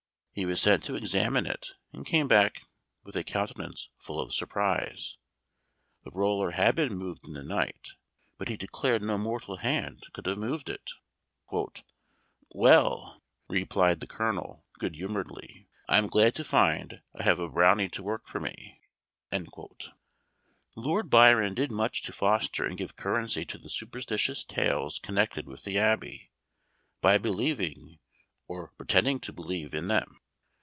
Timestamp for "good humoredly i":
14.79-15.97